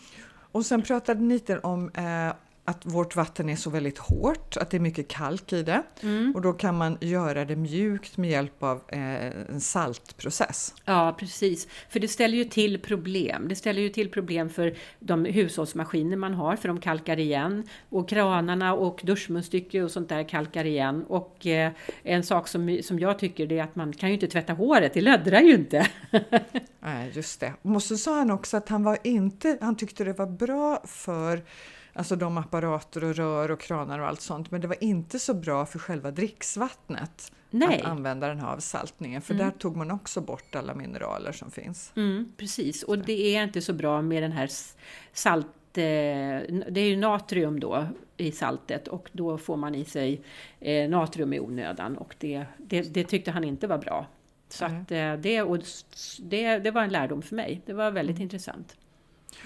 [0.53, 2.33] Och sen pratade ni lite om eh,
[2.65, 5.83] att vårt vatten är så väldigt hårt, att det är mycket kalk i det.
[6.01, 6.31] Mm.
[6.35, 10.73] Och då kan man göra det mjukt med hjälp av eh, en saltprocess.
[10.85, 11.67] Ja, precis.
[11.89, 13.47] För det ställer ju till problem.
[13.47, 17.67] Det ställer ju till problem för de hushållsmaskiner man har, för de kalkar igen.
[17.89, 21.03] Och kranarna och duschmunstycke och sånt där kalkar igen.
[21.07, 21.71] Och eh,
[22.03, 24.93] en sak som, som jag tycker det är att man kan ju inte tvätta håret,
[24.93, 25.87] det löddrar ju inte.
[26.79, 27.53] Nej, just det.
[27.61, 31.43] Och så sa han också att han, var inte, han tyckte det var bra för
[31.93, 34.51] Alltså de apparater och rör och kranar och allt sånt.
[34.51, 37.81] Men det var inte så bra för själva dricksvattnet Nej.
[37.81, 39.21] att använda den här avsaltningen.
[39.21, 39.45] För mm.
[39.45, 41.91] där tog man också bort alla mineraler som finns.
[41.95, 44.49] Mm, precis, och det är inte så bra med den här
[45.13, 45.83] salt eh,
[46.69, 50.21] det är ju natrium då i saltet och då får man i sig
[50.59, 54.07] eh, natrium i onödan och det, det, det tyckte han inte var bra.
[54.49, 54.81] Så mm.
[54.81, 55.59] att eh, det, och
[56.19, 57.61] det, det var en lärdom för mig.
[57.65, 58.23] Det var väldigt mm.
[58.23, 58.77] intressant.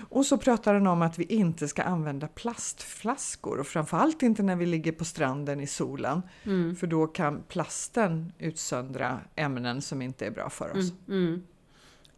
[0.10, 4.56] Och så pratar han om att vi inte ska använda plastflaskor och framförallt inte när
[4.56, 6.22] vi ligger på stranden i solen.
[6.44, 6.76] Mm.
[6.76, 10.92] För då kan plasten utsöndra ämnen som inte är bra för oss.
[11.08, 11.44] Mm, mm.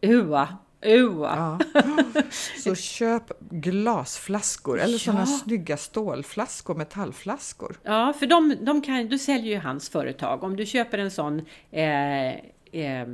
[0.00, 0.48] Ua!
[0.82, 1.58] Ua.
[1.74, 1.82] Ja.
[2.64, 4.98] Så köp glasflaskor eller ja.
[4.98, 7.76] sådana snygga stålflaskor, metallflaskor.
[7.82, 10.42] Ja, för de, de kan, du säljer ju hans företag.
[10.44, 12.28] Om du köper en sån eh,
[12.72, 13.08] eh,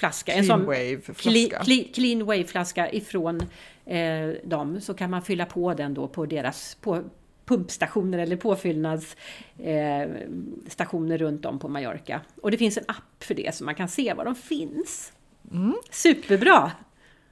[0.00, 0.32] flaska.
[0.32, 1.64] Clean en sån Wave-flaska.
[1.64, 3.40] Clean, clean Wave-flaska ifrån
[3.86, 7.02] eh, dem så kan man fylla på den då på deras på
[7.44, 12.20] pumpstationer eller påfyllnadsstationer eh, runt om på Mallorca.
[12.42, 15.12] Och det finns en app för det så man kan se var de finns.
[15.50, 15.74] Mm.
[15.90, 16.72] Superbra!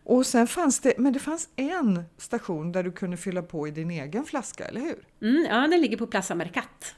[0.04, 3.70] Och sen fanns det, men det fanns en station där du kunde fylla på i
[3.70, 5.06] din egen flaska, eller hur?
[5.22, 6.94] Mm, ja, den ligger på Plaza Mercat.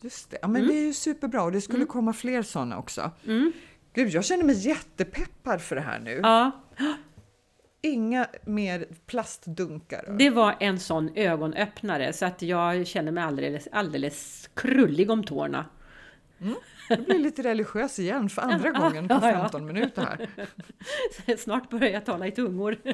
[0.00, 0.74] Just det, ja, men mm.
[0.74, 1.88] det är ju superbra och det skulle mm.
[1.88, 3.10] komma fler sådana också.
[3.96, 6.20] Gud, jag känner mig jättepeppad för det här nu.
[6.22, 6.50] Ja.
[7.80, 10.14] Inga mer plastdunkar.
[10.18, 15.64] Det var en sån ögonöppnare så att jag känner mig alldeles, alldeles krullig om tårna.
[16.40, 16.54] Mm.
[16.88, 21.36] Jag blir lite religiös igen för andra gången på 15 minuter här.
[21.36, 22.76] Snart börjar jag tala i tungor.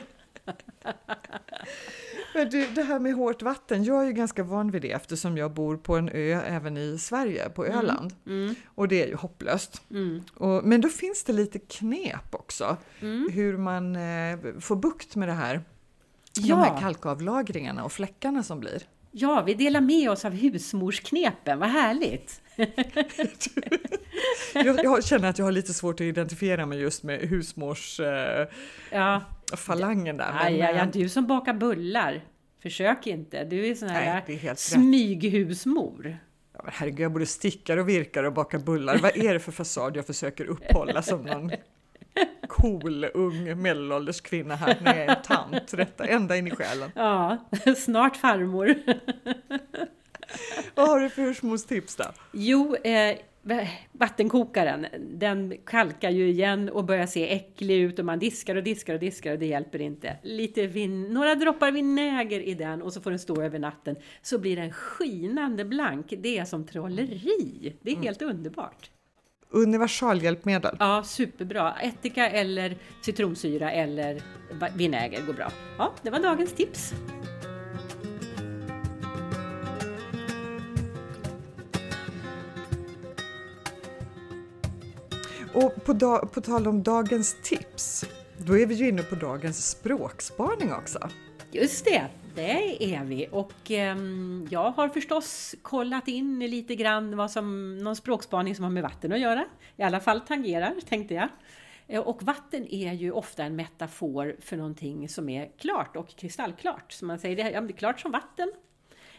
[2.35, 5.37] Men du, det här med hårt vatten, jag är ju ganska van vid det eftersom
[5.37, 8.14] jag bor på en ö även i Sverige, på mm, Öland.
[8.27, 8.42] Mm.
[8.42, 8.55] Mm.
[8.75, 9.83] Och det är ju hopplöst.
[9.90, 10.23] Mm.
[10.35, 13.29] Och, men då finns det lite knep också, mm.
[13.33, 15.64] hur man eh, får bukt med det här.
[16.35, 16.57] Ja.
[16.57, 18.83] De här kalkavlagringarna och fläckarna som blir.
[19.11, 22.40] Ja, vi delar med oss av husmorsknepen, vad härligt!
[24.55, 28.01] jag, jag, känner att jag har lite svårt att identifiera mig just med husmors...
[28.01, 28.47] Eh,
[28.90, 29.23] ja
[29.57, 30.33] falangen där.
[30.33, 32.25] Men, ja, ja, du som bakar bullar.
[32.62, 33.45] Försök inte.
[33.45, 36.19] Du är sån här nej, smyghusmor.
[36.53, 38.99] Ja, herregud, jag både stickar och virkar och bakar bullar.
[38.99, 41.51] Vad är det för fasad jag försöker upphålla som någon
[42.49, 46.91] cool, ung, medelålders kvinna här när jag är en tant, rätta ända in i själen.
[46.95, 47.38] Ja,
[47.77, 48.75] snart farmor.
[50.75, 52.05] Vad har du för husmorstips då?
[52.33, 53.17] Jo, eh,
[53.93, 58.95] vattenkokaren, den kalkar ju igen och börjar se äcklig ut och man diskar och diskar
[58.95, 60.17] och diskar och det hjälper inte.
[60.23, 64.39] Lite vin, några droppar vinäger i den och så får den stå över natten så
[64.39, 66.15] blir den skinande blank.
[66.19, 67.77] Det är som trolleri.
[67.83, 68.05] Det är mm.
[68.05, 68.91] helt underbart.
[69.51, 70.77] Universalhjälpmedel.
[70.79, 71.75] Ja, superbra.
[71.81, 74.23] Ättika eller citronsyra eller
[74.77, 75.53] vinäger går bra.
[75.79, 76.95] Ja, det var dagens tips.
[85.55, 88.05] Och på, da- på tal om dagens tips,
[88.38, 91.09] då är vi ju inne på dagens språkspaning också.
[91.50, 93.29] Just det, det är vi.
[93.33, 93.96] Och eh,
[94.50, 99.13] jag har förstås kollat in lite grann vad som, någon språkspaning som har med vatten
[99.13, 99.44] att göra.
[99.77, 101.29] I alla fall tangerar, tänkte jag.
[101.87, 106.92] Eh, och vatten är ju ofta en metafor för någonting som är klart och kristallklart.
[106.92, 108.53] Så man säger det, ja, det är klart som vatten.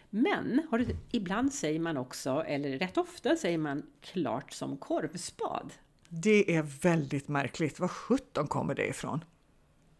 [0.09, 5.73] Men har du, ibland säger man också, eller rätt ofta säger man klart som korvspad.
[6.21, 7.79] Det är väldigt märkligt.
[7.79, 9.23] Var sjutton kommer det ifrån?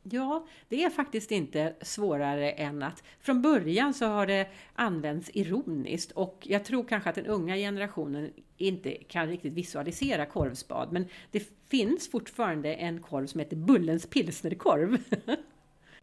[0.04, 6.12] Ja, det är faktiskt inte svårare än att från början så har det använts ironiskt
[6.12, 11.44] och jag tror kanske att den unga generationen inte kan riktigt visualisera korvspad, men det
[11.70, 14.98] finns fortfarande en korv som heter Bullens pilsnerkorv.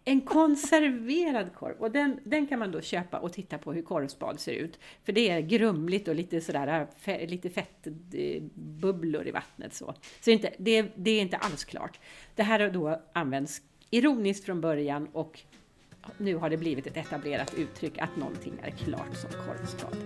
[0.05, 4.40] En konserverad korv och den, den kan man då köpa och titta på hur korvspad
[4.40, 4.78] ser ut.
[5.05, 9.94] För det är grumligt och lite sådär, äh, fe, lite fettbubblor i vattnet så.
[10.20, 12.01] Så inte, det, det är inte alls klart.
[12.34, 15.40] Det här har då använts ironiskt från början och
[16.18, 19.96] nu har det blivit ett etablerat uttryck att någonting är klart som korvspad.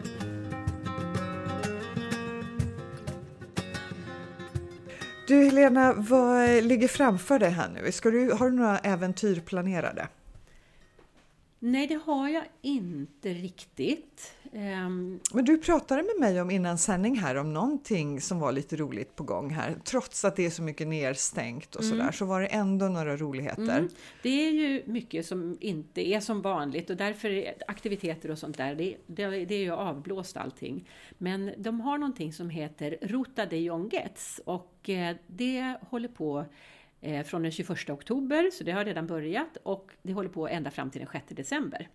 [5.26, 7.92] Du Helena, vad ligger framför dig här nu?
[7.92, 10.08] Ska du, har du några äventyr planerade?
[11.58, 14.32] Nej, det har jag inte riktigt.
[14.54, 18.76] Ehm, Men du pratade med mig om innan sändning här om någonting som var lite
[18.76, 19.76] roligt på gång här.
[19.84, 23.78] Trots att det är så mycket nedstängt och sådär så var det ändå några roligheter.
[23.78, 23.88] Mm.
[24.22, 28.56] Det är ju mycket som inte är som vanligt och därför är aktiviteter och sånt
[28.56, 30.88] där, det, det, det är ju avblåst allting.
[31.18, 36.44] Men de har någonting som heter Ruta de Jonguets och eh, det håller på
[37.00, 40.70] eh, från den 21 oktober, så det har redan börjat och det håller på ända
[40.70, 41.88] fram till den 6 december.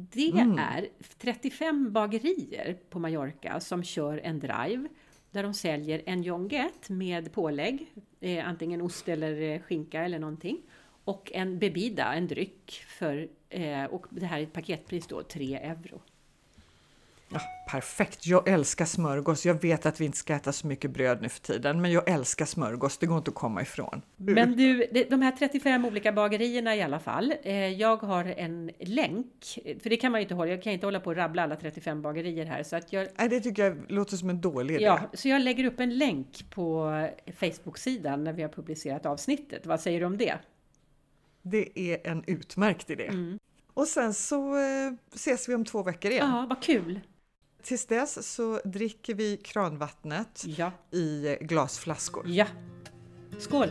[0.00, 0.88] Det är
[1.18, 4.88] 35 bagerier på Mallorca som kör en drive
[5.30, 10.62] där de säljer en jonguette med pålägg, eh, antingen ost eller eh, skinka eller någonting.
[11.04, 15.54] Och en bebida, en dryck, för, eh, och det här är ett paketpris då, 3
[15.54, 16.00] euro.
[17.28, 19.46] Ja, perfekt, jag älskar smörgås.
[19.46, 22.08] Jag vet att vi inte ska äta så mycket bröd nu för tiden, men jag
[22.08, 22.98] älskar smörgås.
[22.98, 24.02] Det går inte att komma ifrån.
[24.16, 27.34] Men du, de här 35 olika bagerierna i alla fall.
[27.42, 30.86] Eh, jag har en länk, för det kan man ju inte hålla, jag kan inte
[30.86, 32.62] hålla på och rabbla alla 35 bagerier här.
[32.62, 34.84] Så att jag, Nej, det tycker jag låter som en dålig idé.
[34.84, 36.92] Ja, så jag lägger upp en länk på
[37.34, 39.66] Facebook-sidan när vi har publicerat avsnittet.
[39.66, 40.34] Vad säger du om det?
[41.42, 43.10] Det är en utmärkt idé.
[43.74, 46.30] Och sen så eh, ses vi om två veckor igen.
[46.30, 47.00] Ja, vad kul!
[47.68, 52.24] Tills dess så dricker vi kranvattnet Ja, i glasflaskor.
[52.28, 52.46] ja.
[53.38, 53.68] Skål!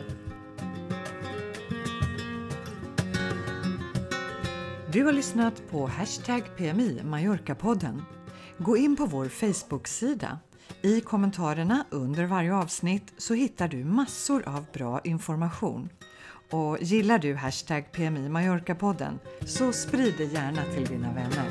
[4.91, 8.01] Du har lyssnat på Hashtag PMI Mallorca-podden.
[8.57, 10.39] Gå in på vår Facebook-sida.
[10.81, 15.89] I kommentarerna under varje avsnitt så hittar du massor av bra information.
[16.51, 21.49] Och gillar du Hashtag PMI Mallorca-podden så sprid det gärna till dina vänner.